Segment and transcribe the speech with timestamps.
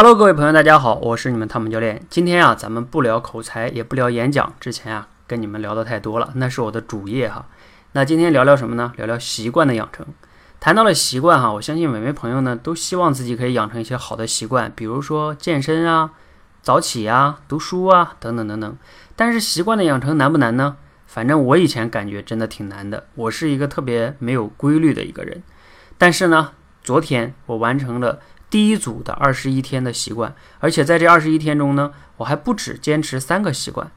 [0.00, 2.00] Hello，各位朋友，大家好，我是你们汤姆教练。
[2.08, 4.54] 今天啊，咱们不聊口才，也不聊演讲。
[4.60, 7.46] 之前啊，跟你们聊的太多了，那是我的主业哈。
[7.90, 8.92] 那今天聊聊什么呢？
[8.96, 10.06] 聊聊习惯的养成。
[10.60, 16.12] 谈到了习惯哈，我相信每位朋友呢，都希望自己可以养成一些好的习惯，比如说健身啊、
[16.62, 18.78] 早起啊、读书啊等等等等。
[19.16, 20.76] 但是习惯的养成难不难呢？
[21.08, 23.08] 反正我以前感觉真的挺难的。
[23.16, 25.42] 我是一个特别没有规律的一个人。
[25.98, 26.52] 但是呢，
[26.84, 28.20] 昨天我完成了。
[28.50, 33.90] 第一组的二十一天的习惯，而且在这二十一天中呢，我还不止坚持三个习惯，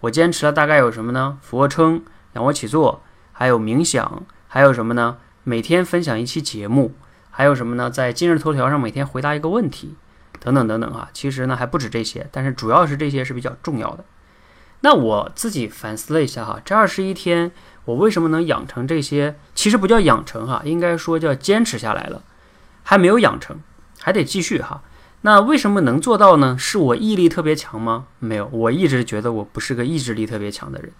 [0.00, 1.38] 我坚持了大概有什么呢？
[1.40, 2.04] 俯卧撑、
[2.34, 5.16] 仰卧起坐，还有冥想，还有什么呢？
[5.44, 6.94] 每天分享一期节目，
[7.30, 7.90] 还有什么呢？
[7.90, 9.96] 在今日头条上每天回答一个问题，
[10.38, 11.08] 等等等等啊。
[11.14, 14.04] 其实呢还不止这些，但是主要是这些是比较重要的。
[14.80, 17.50] 那我自己反思了一下哈，这二十一天
[17.86, 19.36] 我为什么能养成这些？
[19.54, 22.22] 其实不叫养成哈，应该说叫坚持下来了，
[22.82, 23.58] 还没有养成。
[24.08, 24.80] 还得继续哈，
[25.20, 26.56] 那为什么能做到呢？
[26.58, 28.06] 是我毅力特别强吗？
[28.20, 30.90] 没有，我一直觉得我不是个意志力特别强的人。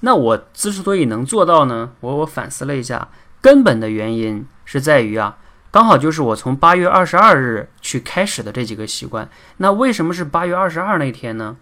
[0.00, 1.90] 那我之所以能做到呢？
[2.00, 3.08] 我我反思了一下，
[3.42, 5.36] 根本的原因是在于啊，
[5.70, 9.28] 刚好就是我从八月二十二日去开始的这几个习惯。
[9.58, 11.58] 那为什么是八月二十二那天呢？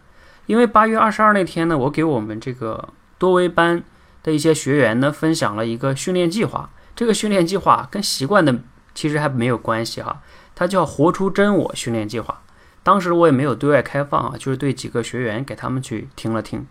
[0.47, 3.83] 因为八月二十二那天呢，我给我们这个多维班
[4.23, 6.71] 的一些学员呢分享了一个训练计划。
[6.95, 8.55] 这个训练计划跟习惯的
[8.95, 10.23] 其实还没有关系哈。
[10.57, 12.43] 它叫“活出真我”训练计划，
[12.83, 16.67] 当时我也没有对外开放啊，就是对几个学员给他们去听了听。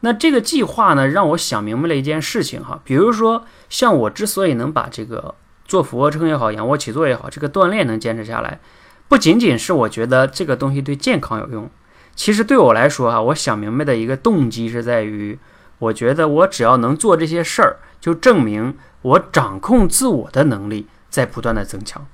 [0.00, 5.34] 那这个计划呢，让我想明白了一件事情哈，比如说像我之所以能把这个
[5.64, 8.60] 做俯卧撑也好，仰卧起坐也好，这个锻炼能坚持下来，
[9.08, 11.70] 不仅仅是我觉得这个东西对健康有用，
[12.14, 15.38] 其实对我来说哈，我想明白的一个动机是在于，
[15.78, 22.06] 我觉得我只要能做这些事儿，就证明我掌控自我的能力在不断的增强。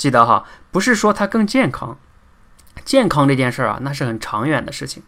[0.00, 1.98] 记得哈，不是说它更健康，
[2.86, 5.02] 健康这件事儿啊，那是很长远的事情。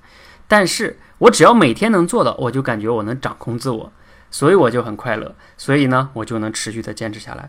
[0.46, 3.90] 但是我只要每天能做到，我就感觉我能掌控自我，
[4.30, 5.34] 所以我就很快乐。
[5.56, 7.48] 所以呢，我就能持续的坚持下来。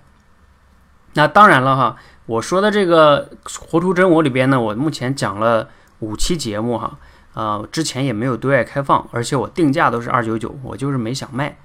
[1.15, 1.97] 那当然了哈，
[2.27, 3.29] 我说的这个
[3.59, 5.67] 活出真我里边呢，我目前讲了
[5.99, 6.97] 五期节目哈，
[7.33, 11.57] 呃，之前也没有对外开放，而且我定价都是二九九，我就是没想卖。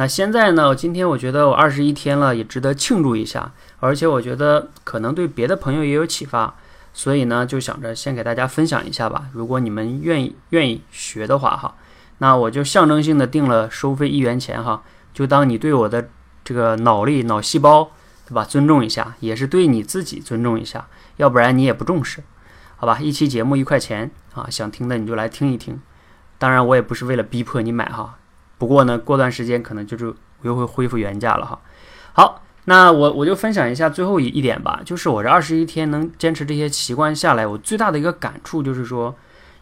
[0.00, 0.76] 那现在呢？
[0.76, 3.50] 今天我觉得我二十一天了，也值得庆祝一下，
[3.80, 6.54] 而且我觉得可能对别的朋友也有启发，
[6.92, 9.24] 所以呢，就想着先给大家分享一下吧。
[9.32, 11.74] 如果你们愿意愿意学的话，哈，
[12.18, 16.08] 那我就象征性的定了收费一元钱，哈，就当你对我的
[16.44, 17.90] 这个脑力、脑细胞，
[18.28, 18.44] 对吧？
[18.44, 20.86] 尊重一下，也是对你自己尊重一下，
[21.16, 22.22] 要不然你也不重视，
[22.76, 23.00] 好吧？
[23.00, 25.80] 一期节目一块钱啊，想听的你就来听一听，
[26.38, 28.17] 当然我也不是为了逼迫你买，哈。
[28.58, 31.58] 不过呢，过段时间可能就是又会恢复原价了哈。
[32.12, 39.14] 好，那我我就分享一下最后一一点吧，就是我这二十一天能坚持这些习惯下来，我最大的一个感触就是说，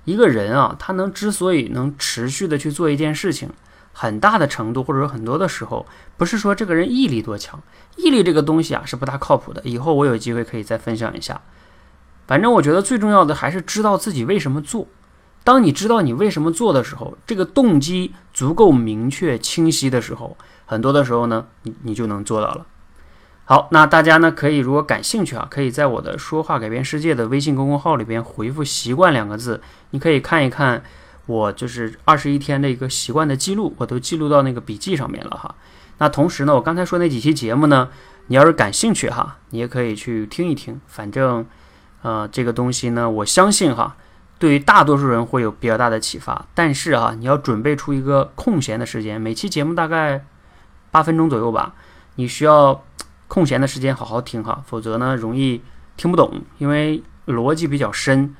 [0.04, 3.50] 一个人啊，他能之所以能持续的去做一件事情，
[3.92, 5.84] 很大的程度或者说很多的时候，
[6.16, 7.62] 不是说这个人毅力多强，
[7.96, 9.60] 毅力这个东西啊是不大靠谱的。
[9.64, 11.40] 以后我有机会可以再分享一下。
[12.26, 14.88] 反正我觉得最重要的还是知道自己为什么做。
[15.46, 22.66] 当你知道你为什么做的时候，这个动机足够明确清晰的时候，很多的时候呢，你你就能做到了。
[23.44, 30.82] 好，那大家呢可以如果感兴趣啊，可以在我的说话改变世界的微信公众号里边回复“习惯”两个字，你可以看一看
[31.26, 35.54] 我就是二十一天的一个习惯的记录，我都记录到那个笔记上面了哈。
[35.98, 37.88] 那同时呢，我刚才说那几期节目呢，
[38.26, 40.80] 你要是感兴趣哈，你也可以去听一听。
[40.88, 41.46] 反正，
[42.02, 43.94] 呃，这个东西呢，我相信哈。
[44.38, 50.24] 对于大多数人会有比较大的启发，但是啊，你要准备出一个空闲的时间，每期节目大概
[50.90, 51.74] 八分钟左右吧，
[52.16, 52.84] 你需要
[53.28, 55.62] 空闲的时间好好听哈，否则呢容易
[55.96, 58.36] 听不懂，因为逻辑比较深，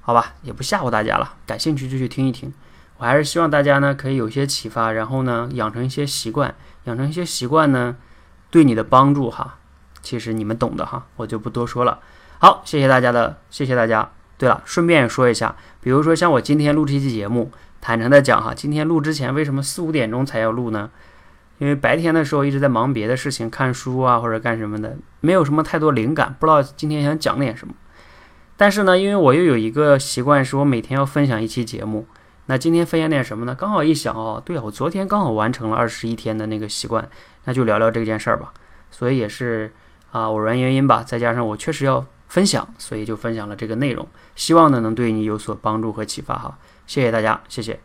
[0.00, 2.52] 好吧，也不吓唬大家了，感兴趣就去听一听。
[2.98, 7.96] 我还是希望大家呢可以有些启发，然后呢养成一些习惯，养成一些习惯呢
[8.50, 9.58] 对你的帮助哈，
[10.00, 11.98] 其实你们懂的哈，我就不多说了。
[12.38, 14.12] 好，谢谢大家的，谢谢大家。
[14.36, 20.90] 对了，顺便说一下，比如说像我今天录这期节目，坦诚的讲哈，今天录之前为什么四五点钟才要录呢？
[21.58, 27.74] 因为白天的时候一直在忙别的事情，看书啊或者干什么的，没有什么太多灵感，不知道今天想讲点什么。
[28.56, 32.06] 但是呢，因为我又有一个习惯，是我每天要分享一期节目。
[32.46, 33.54] 那今天分享点什么呢？
[33.54, 37.08] 刚好一想哦，对啊，我昨天刚好完成了二十一天的那个习惯，
[37.44, 38.52] 那就聊聊这件事儿吧。
[38.90, 39.72] 所以也是
[40.10, 42.04] 啊偶然原因吧，再加上我确实要。
[42.34, 44.04] 分享，所以就分享了这个内容，
[44.34, 47.78] 希望呢能对你有所帮助和启发哈，谢谢大家，谢谢。